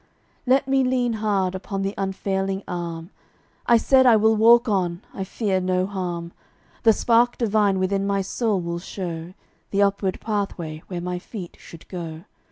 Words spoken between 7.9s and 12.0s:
my soul will show The upward pathway where my feet should